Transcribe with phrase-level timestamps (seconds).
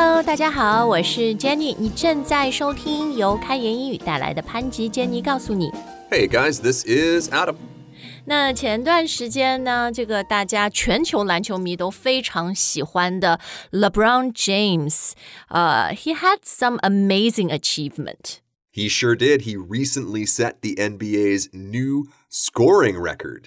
[0.00, 5.70] Hello，大家好，我是 Jenny，你正在收听由开言英语带来的潘吉 Jenny 告诉你。
[6.10, 7.56] Hey guys, this is Adam.
[8.24, 13.38] 那前段时间呢，这个大家全球篮球迷都非常喜欢的
[13.70, 15.12] LeBron James，
[15.48, 18.38] 呃、h e had some amazing achievement。
[18.72, 19.42] He sure did.
[19.42, 23.44] He recently set the NBA's new scoring record.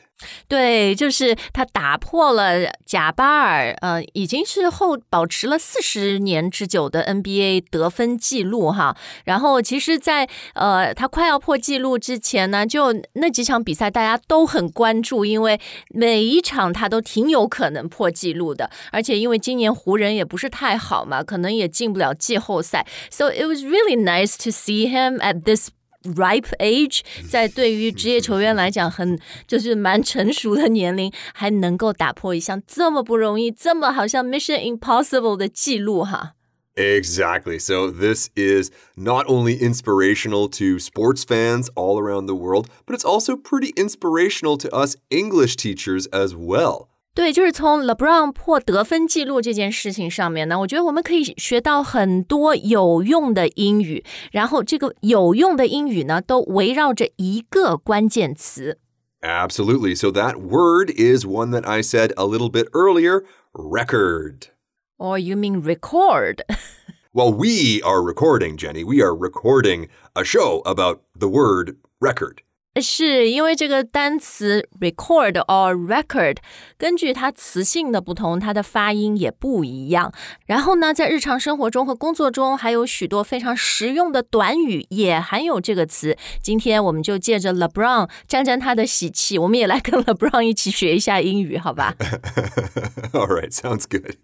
[0.50, 8.98] 对，就是他打破了贾巴尔，呃，已经是后保持了四十年之久的 NBA 得分记录哈。
[9.24, 15.58] 然后其实在，呃他快要破纪录之前呢，就那几场比赛大家都很关注，因为
[15.88, 18.70] 每一场他都挺有可能破纪录的。
[18.92, 25.70] 而且因为今年湖人也不是太好嘛，可能也进不了季后赛，so it was really nice to see him at this
[26.16, 36.36] ripe age，在对于职业球员来讲，很就是蛮成熟的年龄，还能够打破一项这么不容易、这么好像 Mission Impossible 的记录哈。
[36.76, 37.60] Exactly.
[37.60, 43.04] So, this is not only inspirational to sports fans all around the world, but it's
[43.04, 46.88] also pretty inspirational to us English teachers as well.
[47.14, 58.78] 对，就是从 LeBron 破得分记录这件事情上面呢，我觉得我们可以学到很多有用的英语，然后这个有用的英语呢，都围绕着一个关键词。
[59.22, 59.96] Absolutely.
[59.96, 64.52] So, that word is one that I said a little bit earlier record.
[64.98, 66.44] Or you mean record？
[67.12, 68.86] Well, we are recording, Jenny.
[68.86, 72.44] We are recording a show about the word record.
[72.83, 76.39] 是因为这个单词 record or record，
[76.77, 80.13] 根据它词性的不同，它的发音也不一样。
[80.47, 86.17] 然后呢，在日常生活中和工作中，还有许多非常实用的短语也含有这个词。
[86.43, 91.95] 今天我们就借着 LeBron 沾沾他的喜气，我们也来跟 LeBron 一起学一下英语，好吧？
[93.15, 94.17] All right, sounds good.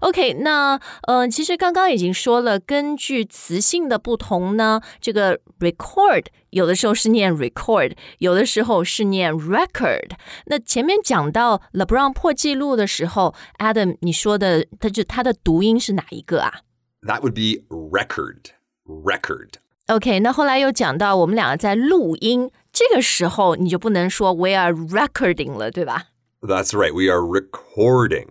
[0.00, 10.10] OK，那呃，其实刚刚已经说了，根据词性的不同呢，这个 record 有的时候是念 record，有的时候是念 record。
[10.46, 16.60] 那前面讲到 LeBron 破纪录的时候，Adam 你说的，它就它的读音是哪一个啊
[17.02, 18.52] That would be record.
[18.84, 19.54] Record.
[19.88, 26.04] ？OK，那后来又讲到我们两个在录音，这个时候你就不能说 we are recording 了，对吧？
[26.40, 26.92] That's right.
[26.92, 28.28] We are recording.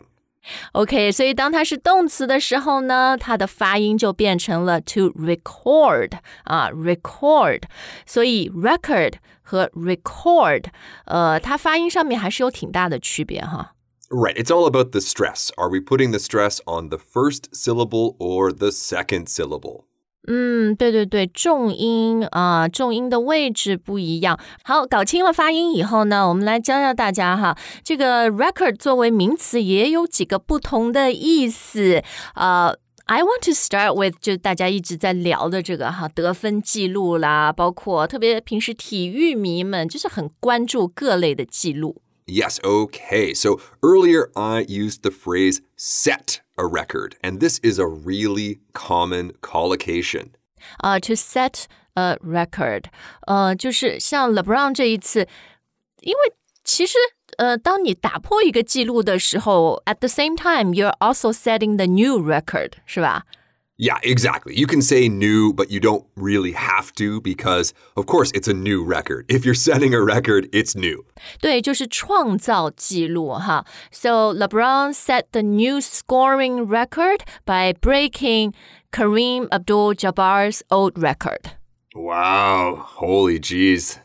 [0.74, 6.12] OK，所以当它是动词的时候呢，它的发音就变成了 to record
[6.44, 7.64] 啊，record。
[8.06, 10.66] 所以 record 和 record，
[11.06, 13.74] 呃，它发音上面还是有挺大的区别哈。
[14.10, 14.36] Right.
[14.36, 15.50] It's all about the stress.
[15.58, 19.86] Are we putting the stress on the first syllable or the second syllable?
[20.29, 24.39] 嗯，对对对，重音啊、重音的位置不一样。
[24.63, 32.03] 好，搞清了发音以后呢，我们来教教大家哈，这个 record 作为名词也有几个不同的意思。
[32.35, 32.77] 呃
[33.07, 42.03] ，I want to start with 就大家一直在聊的这个哈得分记录啦，包括特别平时体育迷们就是很关注各类的记录。
[42.27, 43.35] Yes, okay.
[43.35, 49.34] So earlier I used the phrase set a record, and this is a really common
[49.42, 50.30] collocation.
[50.78, 52.86] 啊、t o set a record，
[53.28, 55.28] 呃，就是像 LeBron 这一次，
[56.02, 56.34] 因为
[56.64, 56.98] 其实
[57.38, 63.26] 呃，当你打破一个记录的时候，at the same time you're also setting the new record，是吧？
[63.80, 64.56] Yeah, exactly.
[64.56, 68.54] You can say new, but you don't really have to because, of course, it's a
[68.54, 69.26] new record.
[69.28, 71.04] If you're setting a record, it's new.
[71.42, 73.66] 对，就是创造记录哈。
[73.92, 78.54] So LeBron set the new scoring record by breaking
[78.94, 81.58] Kareem Abdul-Jabbar's old record。
[81.94, 83.98] Wow, holy jeez.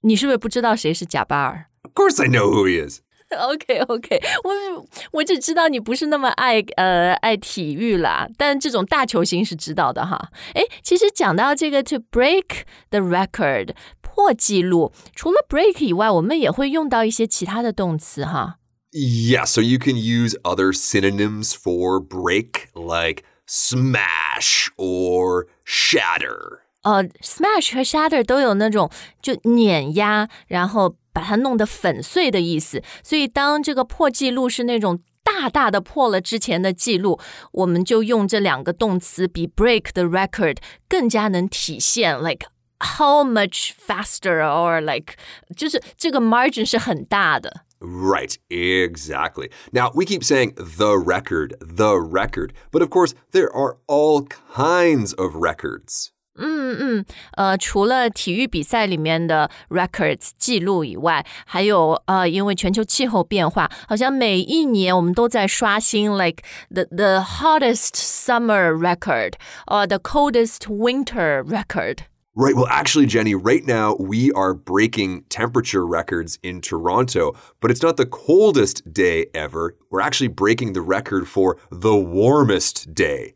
[0.00, 1.66] 你是不是不知道谁是贾巴尔？
[1.82, 3.02] Of course I know who he is.
[3.32, 10.30] OK OK，我我只知道你不是那么爱呃爱体育啦，但这种大球星是知道的哈。
[10.54, 18.58] 诶，其实讲到这个 to break the record 破纪录，除了 break 以外，我们也会用到一些其他的动词哈。
[18.90, 26.60] Yeah, so you can use other synonyms for break, like smash or shatter.
[26.82, 32.82] 呃，smash 和 shatter 都有那种就碾压，然后把它弄得粉碎的意思。
[33.04, 37.20] 所以当这个破纪录是那种大大的破了之前的记录，
[37.52, 40.56] 我们就用这两个动词比 break the record
[40.88, 42.48] 更加能体现 like
[42.80, 45.14] how much faster or like
[45.56, 47.64] 就是这个 margin 是很大的。
[47.78, 49.50] Right, exactly.
[49.72, 54.24] Now, we keep saying the record, the record, but of course, there are all
[54.54, 56.10] kinds of records.
[56.38, 57.04] 嗯嗯，
[57.36, 69.34] 呃，除了体育比赛里面的 records 记录以外，还有呃，因为全球气候变化，好像每一年我们都在刷新 like the the hottest summer record
[69.66, 72.06] or the coldest winter record.
[72.34, 72.56] Right.
[72.56, 77.98] Well, actually, Jenny, right now we are breaking temperature records in Toronto, but it's not
[77.98, 79.76] the coldest day ever.
[79.90, 83.34] We're actually breaking the record for the warmest day.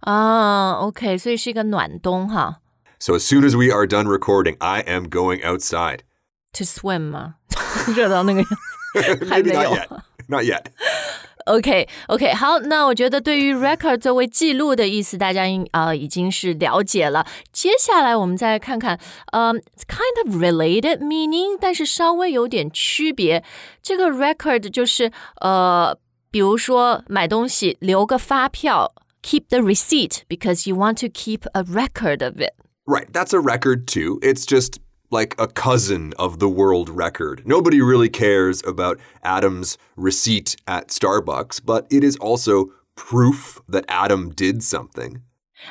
[0.00, 2.60] 啊，OK，所以是一个暖冬哈。
[2.98, 6.00] So as soon as we are done recording, I am going outside.
[6.54, 7.34] To swim 吗？
[7.94, 9.70] 热到那个样子还 Maybe 没 not 有。
[9.70, 9.88] yet.
[10.28, 10.62] Not yet.
[11.46, 17.26] OK OK，好，那我觉得对于 record 作为记录的意思，大家应啊、呃、已经是了解了。
[17.52, 19.00] 接下来我们再看看，
[19.32, 23.42] 呃、kind of related meaning，但是稍微有点区别。
[23.82, 25.10] 这个 record 就是
[25.40, 25.96] 呃，
[26.30, 28.92] 比如说买东西留个发票
[29.22, 32.54] ，keep the receipt because you want to keep a record of it。
[32.86, 33.12] Right.
[33.12, 34.18] That's a record too.
[34.22, 34.80] It's just
[35.10, 37.42] like a cousin of the world record.
[37.46, 44.30] Nobody really cares about Adam's receipt at Starbucks, but it is also proof that Adam
[44.30, 45.22] did something.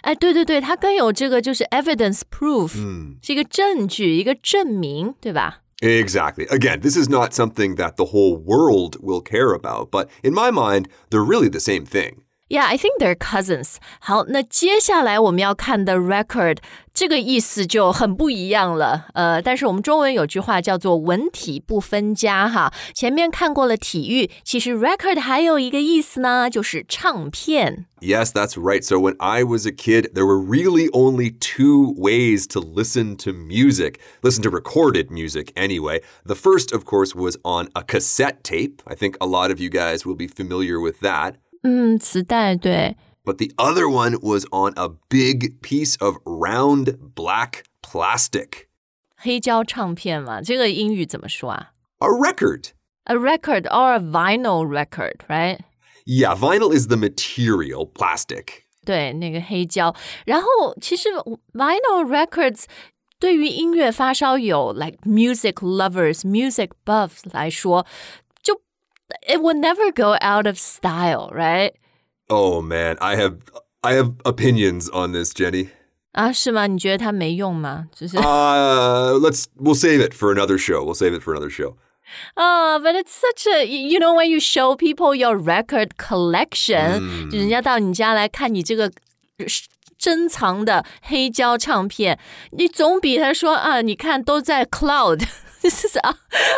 [0.02, 3.18] 哎，对对对，它更有这个就是 evidence proof，、Hmm.
[3.26, 5.62] 是一个证据，一个证明，对吧？
[5.82, 6.48] Exactly.
[6.50, 10.50] Again, this is not something that the whole world will care about, but in my
[10.52, 12.21] mind, they're really the same thing.
[12.52, 13.76] Yeah, I think they're cousins.
[14.00, 16.60] 好，那接下来我们要看的 record
[16.94, 19.08] 这个意思就很不一样了。
[19.16, 22.74] 呃，但是我们中文有句话叫做文体不分家哈。
[22.96, 27.86] 前面看过了体育，其实 record 还有一个意思呢，就是唱片。
[28.00, 28.82] Yes, that's right.
[28.82, 33.34] So when I was a kid, there were really only two ways to listen to
[33.34, 36.02] music, listen to recorded music anyway.
[36.26, 38.82] The first, of course, was on a cassette tape.
[38.88, 41.36] I think a lot of you guys will be familiar with that.
[41.64, 42.96] 嗯，磁带对。
[43.24, 48.68] But the other one was on a big piece of round black plastic.
[49.18, 52.70] 黑胶唱片嘛，这个英语怎么说啊 A record.
[53.06, 55.60] ？A record or a vinyl record, right?
[56.06, 58.64] Yeah, vinyl is the material, plastic.
[58.86, 59.94] 对，那个黑胶。
[60.26, 60.48] 然后
[60.80, 61.10] 其实
[61.54, 62.64] vinyl records
[63.20, 68.21] 对于音乐发烧友 like music lovers, music buffs 来说，就
[69.28, 71.74] it will never go out of style, right?
[72.30, 73.38] Oh man, I have
[73.82, 75.70] I have opinions on this, Jenny.
[76.14, 76.68] 啊，是吗？
[76.68, 77.88] 你觉得它没用吗？
[77.94, 80.84] 就是 Uh, let's we'll save it for another show.
[80.84, 81.76] We'll save it for another show.
[82.36, 88.86] 啊、b u t it's such a you know when you show people your record collection，、就人家到你家来看你这个
[89.38, 89.46] 呃
[89.98, 92.18] 珍藏的黑胶唱片，
[92.52, 95.28] 你总比他说啊，你看都在 cloud。
[95.62, 96.16] this is 啊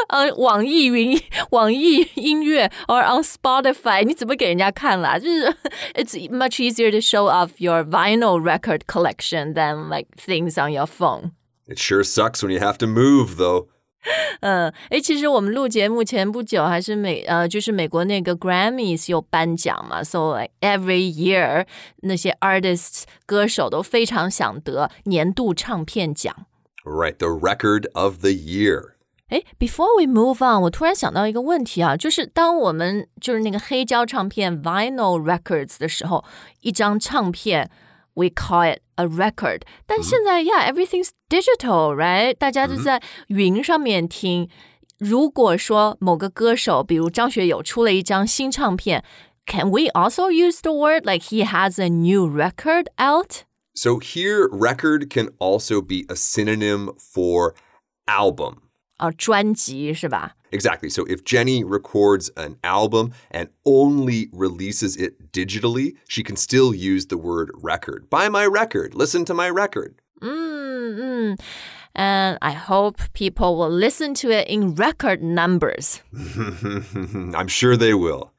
[0.09, 1.19] 呃，网易云、
[1.51, 5.17] 网易音乐，or on Spotify，你怎么给人家看啦？
[5.17, 5.55] 就是
[5.93, 10.85] it's much easier to show off your vinyl record collection than like things on your
[10.85, 11.31] phone。
[11.67, 13.67] It sure sucks when you have to move, though.
[14.39, 21.65] 嗯，诶，其实我们录节目前不久还是美呃，就是美国那个 Grammys 有颁奖嘛，so like every year
[22.03, 26.33] 那些 artists 歌手都非常想得年度唱片奖。
[26.85, 28.92] Right, the record of the year.
[29.33, 36.25] 诶 b e f o r e we move on，我突然想到一个问题啊，就是当我们就是那个黑胶唱片 vinyl records 的时候，
[36.61, 37.69] 一张唱片
[38.15, 42.33] we call it a record，但现在、yeah everything's digital，right？
[42.35, 44.49] 大家都在云上面听。
[44.97, 49.05] 如果说某个歌手，比如张学友出了一张新唱片，
[49.45, 53.43] can we also use the word like he has a new record out？
[53.75, 57.53] So here, record can also be a synonym for
[58.05, 58.62] album.
[58.97, 60.35] 啊，专辑是吧？
[60.51, 60.89] Exactly.
[60.89, 67.05] So if Jenny records an album and only releases it digitally, she can still use
[67.07, 68.09] the word record.
[68.09, 68.93] Buy my record.
[68.95, 69.93] Listen to my record.
[70.21, 71.37] 嗯嗯，
[71.93, 75.99] and I hope people will listen to it in record numbers。
[76.11, 78.31] I'm sure they will.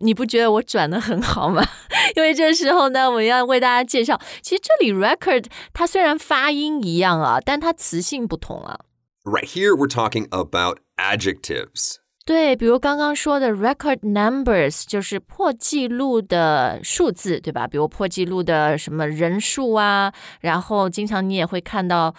[0.00, 1.66] 你不觉得我转的很好吗？
[2.14, 8.78] 因为这时候呢，我要为大家介绍，其实这里 record 它虽然发音一样啊，但它词性不同啊。
[9.24, 11.96] Right here, we're talking about adjectives.
[12.24, 17.66] 对，比如刚刚说的 record numbers 就是破纪录的数字，对吧？
[17.66, 22.14] 比如破纪录的什么人数啊，然后经常你也会看到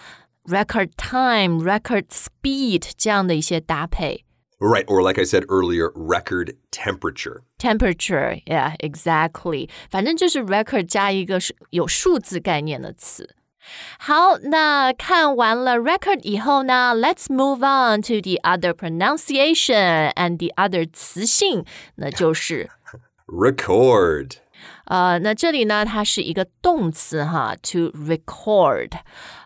[0.46, 4.24] record time、record speed 这样的一些搭配。
[4.58, 4.84] Right.
[4.86, 7.42] Or, like I said earlier, record temperature.
[7.58, 9.70] Temperature, yeah, exactly.
[9.90, 13.36] 反正就是 record 加一个是有数字概念的词。
[13.98, 21.64] 好，那看完了 record 以后呢，Let's move on to the other pronunciation and the other 词性，
[21.96, 22.70] 那就是
[23.26, 24.36] Record.
[24.86, 28.92] 呃，那这里呢，它是一个动词哈，to record。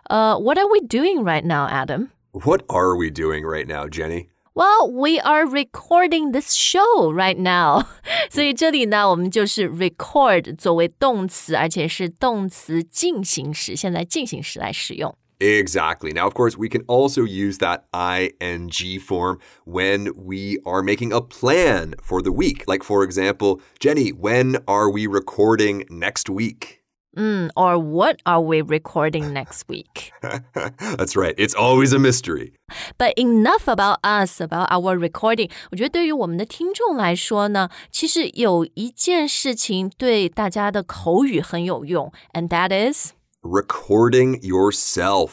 [0.05, 2.09] 呃，What are we doing right now, Adam?
[2.31, 4.28] What are we doing right now, Jenny?
[4.53, 7.87] Well, we are recording this show right now.
[8.29, 15.13] 所以这里呢，我们就是 record 作为动词，而且是动词进行时，现在进行时来使用。
[15.39, 16.13] Exactly.
[16.13, 18.69] Now, of course, we can also use that ing
[19.01, 22.63] form when we are making a plan for the week.
[22.65, 26.78] Like, for example, Jenny, when are we recording next week?
[27.17, 30.11] Mm, or what are we recording next week?
[30.21, 31.33] That's right.
[31.37, 32.55] It's always a mystery.
[32.97, 35.49] But enough about us, about our recording.
[35.71, 45.31] 我觉得对于我们的听众来说呢，其实有一件事情对大家的口语很有用，and that is recording yourself.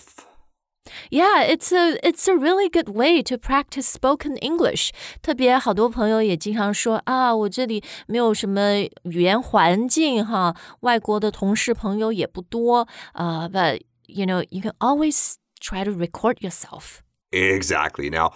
[1.10, 4.90] Yeah, it's a it's a really good way to practice spoken English.
[5.22, 13.48] 特别好多朋友也经常说啊，我这里没有什么语言环境哈，外国的同事朋友也不多啊。
[13.48, 17.02] Uh, but you know, you can always try to record yourself.
[17.30, 18.10] Exactly.
[18.10, 18.32] Now.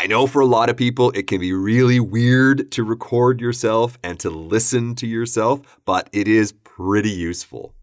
[0.00, 3.98] I know for a lot of people, it can be really weird to record yourself
[4.00, 7.74] and to listen to yourself, but it is pretty useful.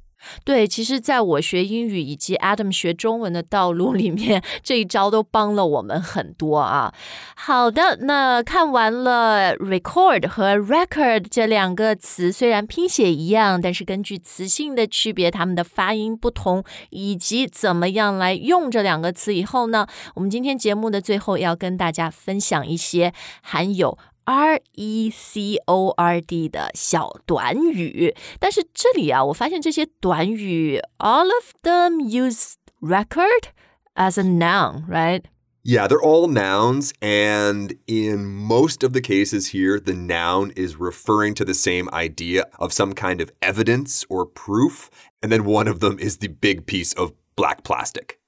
[0.45, 6.93] 对，其实，在我学英语以及 Adam 学中文的道路里面， 这一招都帮了我们很多啊。
[7.37, 23.12] 好的，那看完了 record 和 record 这两个词，虽然拼写一样，但是根据词性的区别，它们的发音不同，以及怎么样来用这两个词以后呢，我们今天节目的最后要跟大家分享一些
[23.43, 23.97] 含有。
[24.25, 33.50] R E C O R D 的小短语，但是这里啊，我发现这些短语，all of them use record
[33.96, 35.24] as a noun, right?
[35.63, 41.34] Yeah, they're all nouns, and in most of the cases here, the noun is referring
[41.36, 44.92] to the same idea of some kind of evidence or proof,
[45.24, 48.20] and then one of them is the big piece of black plastic.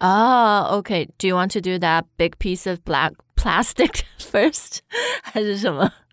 [0.00, 1.08] Ah, okay.
[1.18, 4.82] Do you want to do that big piece of black plastic first?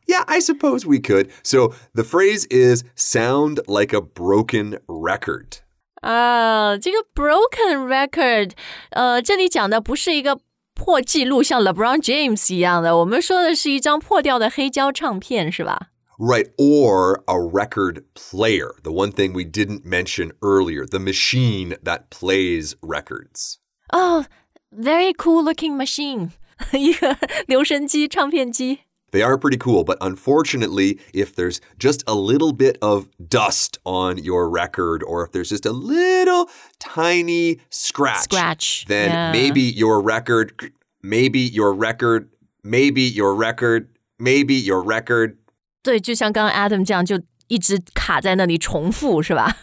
[0.06, 1.32] Yeah, I suppose we could.
[1.44, 5.62] So the phrase is sound like a broken record.
[6.02, 8.52] 啊，这个 broken record，
[8.90, 10.40] 呃，这里讲的不是一个
[10.76, 15.92] 破纪录，像 LeBron James 一样的，我们说的是一张破掉的黑胶唱片，是吧？
[16.20, 22.76] Right, or a record player, the one thing we didn't mention earlier, the machine that plays
[22.82, 23.60] records.
[23.92, 24.26] Oh,
[24.72, 26.32] very cool looking machine.
[26.72, 27.18] 一个
[27.48, 28.80] 留声机、唱片机。
[29.12, 34.50] They are pretty cool, but unfortunately, if there's just a little bit of dust on your
[34.50, 38.86] record or if there's just a little tiny scratch, scratch.
[38.88, 39.32] then yeah.
[39.32, 40.72] maybe your record,
[41.04, 42.30] maybe your record,
[42.64, 45.38] maybe your record, maybe your record.
[45.84, 49.58] 对，就像刚刚 Adam 这样，就一直卡在那里重复，是吧？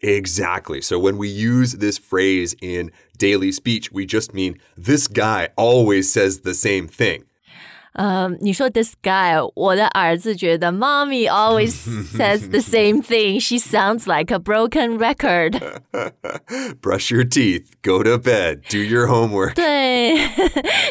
[0.00, 0.80] Exactly.
[0.80, 2.90] So when we use this phrase in
[3.22, 7.24] daily speech, we just mean this guy always says the same thing.
[7.94, 11.72] 呃，你说 this guy，我的儿子觉得 mommy always
[12.16, 13.40] says the same thing.
[13.40, 15.58] She sounds like a broken record.
[16.80, 19.54] Brush your teeth, go to bed, do your homework.
[19.54, 20.16] 对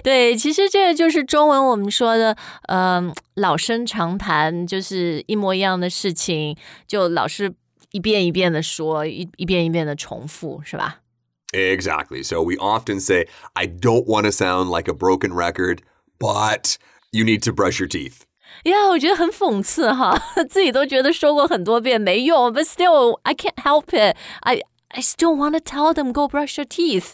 [0.04, 7.54] 对，其实这个就是中文我们说的，嗯、呃，老生常谈，就是一模一样的事情，就老是
[7.92, 11.00] 一遍一遍的说，一一遍一遍的重复，是吧
[11.54, 12.24] ？Exactly.
[12.24, 13.26] So we often say,
[13.56, 15.82] I don't want to sound like a broken record,
[16.20, 16.78] but
[17.12, 18.24] you need to brush your teeth.
[18.64, 20.18] 呀，我觉得很讽刺哈，
[20.50, 24.16] 自己都觉得说过很多遍没用，but still I can't help it.
[24.42, 27.12] I I still want to tell them go brush your teeth.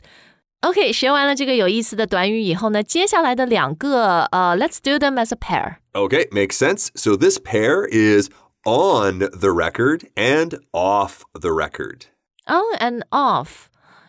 [0.62, 5.78] OK，学完了这个有意思的短语以后呢，接下来的两个呃、uh,，Let's do them as a pair.
[5.94, 6.88] Okay, makes sense.
[6.96, 8.30] So this pair is
[8.63, 12.06] on the record and off the record.
[12.46, 13.66] On and off，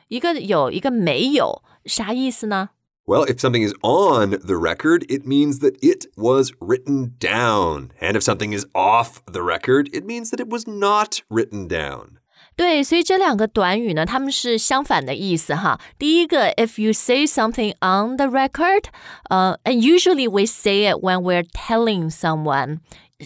[0.08, 2.70] 一个有一个没有，啥意思呢？
[3.06, 7.90] Well, if something is on the record, it means that it was written down.
[8.00, 12.18] And if something is off the record, it means that it was not written down.
[12.56, 15.78] 对，所以这两个短语呢，它们是相反的意思哈。
[15.98, 18.84] 第一个，if you say something on the record，
[19.28, 22.78] 呃、uh,，and usually we say it when we're telling someone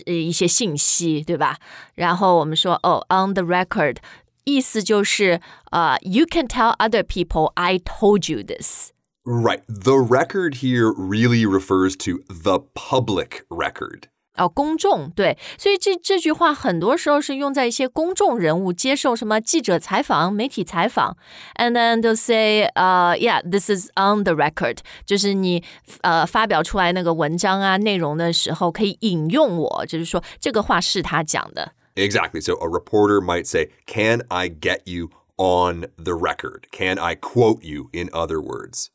[0.07, 1.59] 一些信息，对吧？
[1.95, 3.99] 然后我们说哦，on the record，
[4.45, 5.40] 意思就是
[5.71, 9.61] 呃、uh,，you can tell other people I told you this。Right.
[9.69, 14.05] The record here really refers to the public record.
[14.37, 21.17] 哦，公众对，所以这这句话很多时候是用在一些公众人物接受什么记者采访、媒体采访，
[21.57, 25.64] and then they'll say, uh, yeah, this is on the record，就是你
[26.02, 31.73] 呃发表出来那个文章啊内容的时候可以引用我，就是说这个话是他讲的。
[31.95, 32.40] Exactly.
[32.40, 36.67] So a reporter might say, Can I get you on the record?
[36.71, 38.90] Can I quote you, in other words?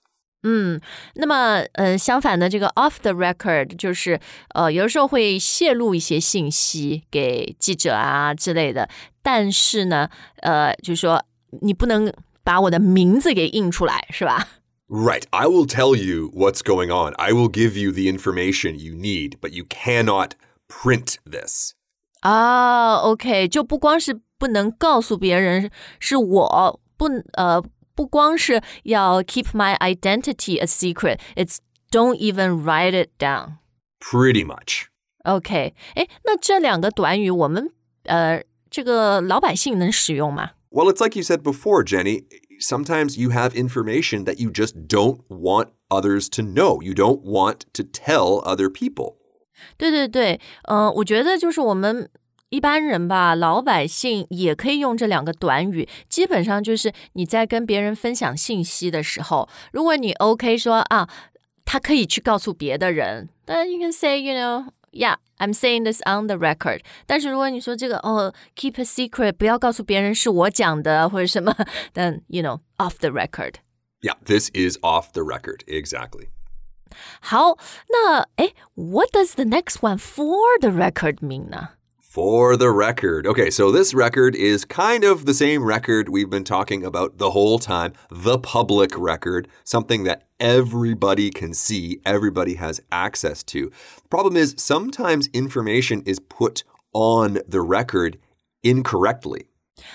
[0.46, 0.82] 嗯，
[1.16, 4.20] 那么呃，相反的，这个 off the record 就是
[4.54, 8.90] 呃，有的时候会泄露一些信息给记者啊之类的，
[9.22, 10.10] 但是呢，
[10.42, 11.24] 呃，就是说
[11.62, 12.12] 你不能
[12.44, 14.50] 把我的名字给印出来，是吧？
[14.90, 15.24] Right.
[15.32, 17.14] I will tell you what's going on.
[17.16, 20.32] I will give you the information you need, but you cannot
[20.68, 21.74] print this.
[22.22, 25.70] 啊，OK，就不光是不能告诉别人
[26.00, 27.62] 是我不呃，
[27.96, 31.58] 不光是要 keep my identity a secret，it's
[31.92, 33.58] don't even write it down。
[34.00, 34.86] Pretty much.
[35.26, 37.72] OK，哎，那这两个短语我们
[38.04, 40.52] 呃这个老百姓能使用吗？
[40.70, 42.24] Well, it's like you said before, Jenny.
[42.60, 46.82] Sometimes you have information that you just don't want others to know.
[46.82, 49.18] You don't want to tell other people.
[49.77, 52.09] 对对对，呃，我觉得就是我们
[52.51, 55.89] 一般人吧，老百姓也可以用这两个短语。
[56.09, 61.09] 基本上就是你在跟别人分享信息的时候，如果你 OK 说啊，
[61.65, 66.81] 他可以去告诉别的人，但 you can say you know yeah I'm saying this on the record。
[67.07, 71.55] 但是如果你说这个哦，keep a secret，不要告诉别人是我讲的或者什么
[71.93, 73.57] ，，then you know off the record。
[74.01, 75.65] Yeah, this is off the record.
[75.67, 76.29] Exactly.
[77.22, 77.58] 好，
[77.90, 81.70] 那诶 what does the next one for the record mean 呢？
[82.00, 83.26] For the record.
[83.26, 87.32] Okay, so this record is kind of the same record we've been talking about the
[87.32, 93.72] whole time the public record, something that everybody can see, everybody has access to.
[94.04, 98.20] The problem is sometimes information is put on the record
[98.62, 99.48] incorrectly.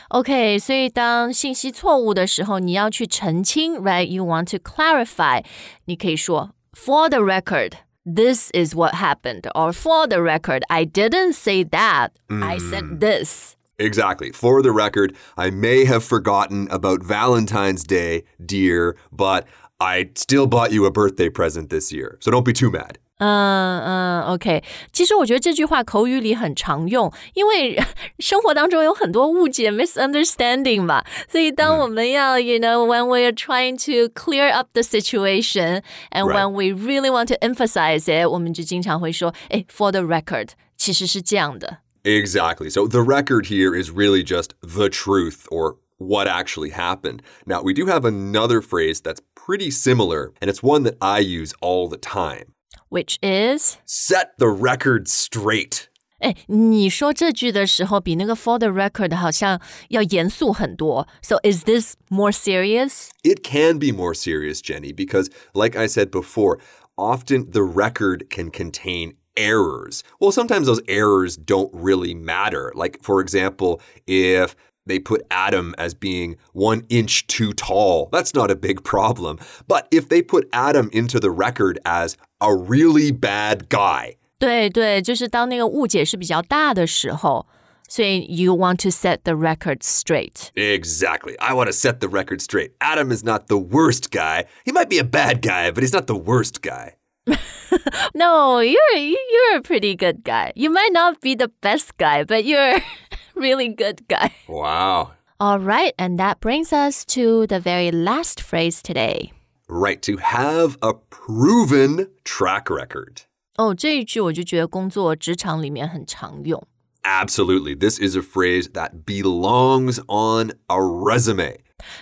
[0.09, 5.45] OK，所以当信息错误的时候，你要去澄清，right？You want to clarify，
[5.85, 12.10] 你可以说 for the record, this is what happened, or for the record, I didn't say that.
[12.30, 13.00] I said mm.
[13.00, 13.56] this.
[13.80, 14.32] Exactly.
[14.32, 19.48] For the record, I may have forgotten about Valentine's Day, dear, but
[19.80, 22.18] I still bought you a birthday present this year.
[22.22, 22.98] So don't be too mad.
[23.21, 24.62] 嗯嗯，OK。
[24.93, 27.77] 其实我觉得这句话口语里很常用，因为
[28.21, 31.05] 生活当中有很多误解 （misunderstanding） 嘛。
[31.29, 36.37] 所以当我们要、y o u know, when we are trying to clear up the situation and Right.
[36.37, 41.79] when we really want to emphasize it，我们就经常会说，哎，for the record，其实是这样的。
[42.05, 42.71] Exactly.
[42.71, 47.18] So the record here is really just the truth or what actually happened.
[47.44, 51.53] Now, we do have another phrase that's pretty similar, and it's one that I use
[51.61, 52.52] all the time
[52.92, 55.88] Which is， set the record straight.
[56.21, 61.07] 哎，你说这句的时候，比那个 for the record 好像要严肃很多。
[61.23, 63.11] So is this more serious？
[63.23, 66.59] It can be more serious, Jenny, because, like I said before,
[66.97, 70.03] often the record can contain errors.
[70.18, 72.73] Well, sometimes those errors don't really matter.
[72.75, 78.51] Like, for example, if they put Adam as being one inch too tall, that's not
[78.51, 79.38] a big problem.
[79.66, 87.47] But if they put Adam into the record as a really bad guy, 对对，就是当那个误解是比较大的时候，
[87.88, 90.51] 所以 you want to set the record straight。
[90.55, 91.37] exactly.
[91.38, 92.71] I want to set the record straight.
[92.81, 94.44] Adam is not the worst guy.
[94.64, 96.94] He might be a bad guy, but he's not the worst guy.
[98.14, 100.53] No, you're you're a pretty good guy.
[100.55, 103.02] You might not be the best guy, but you're a
[103.35, 104.33] really good guy.
[104.49, 105.12] Wow.
[105.40, 109.33] All right, and that brings us to the very last phrase today.
[109.68, 113.23] Right, to have a proven track record.
[113.57, 116.62] 哦，这一句我就觉得工作职场里面很常用。
[117.03, 117.75] Absolutely.
[117.75, 121.59] This is a phrase that belongs on a resume.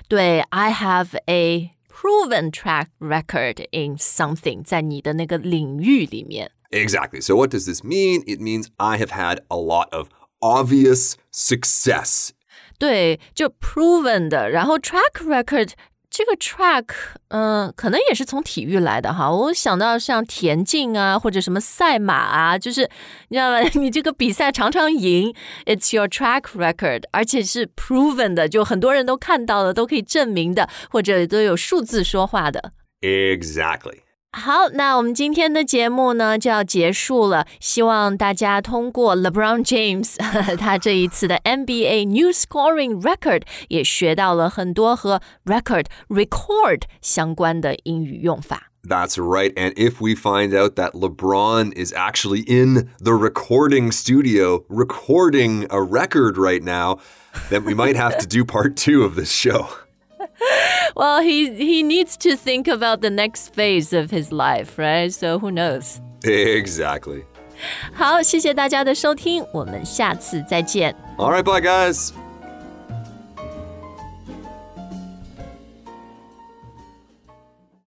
[0.08, 6.50] 对，I have a proven track record in something，在你的那个领域里面。
[6.70, 7.20] Exactly.
[7.20, 8.22] So, what does this mean?
[8.26, 10.08] It means I have had a lot of
[10.40, 12.30] obvious success.
[12.78, 15.70] 对，就 proven 的，然后 track record
[16.10, 16.84] 这个 track，
[17.28, 19.30] 嗯、可能也是从体育来的哈。
[19.30, 22.88] 我想到像田径啊，或者什么赛马啊，就是
[23.28, 23.60] 你知道吗？
[23.74, 32.72] 你这个比赛常常赢，it's your track record，而且是 proven 的，就很多人都看到了，都可以证明的，或者都有数字说话的。
[33.00, 34.00] Exactly.
[34.32, 37.46] 好，那我们今天的节目呢就要结束了。
[37.58, 40.16] 希望大家通过 LeBron James
[40.58, 48.70] 他这一次的 NBA New Scoring Record 也学到了很多和 record record 相关的英语用法。
[48.86, 49.52] That's right.
[49.54, 55.80] And if we find out that LeBron is actually in the recording studio recording a
[55.82, 56.98] record right now,
[57.48, 59.66] then we might have to do part two of this show.
[60.94, 65.12] Well, he he needs to think about the next phase of his life, right?
[65.12, 66.00] So who knows?
[66.22, 67.24] Exactly.
[67.92, 70.94] 好，谢谢大家的收听，我们下次再见。
[71.18, 72.12] All right, bye, guys.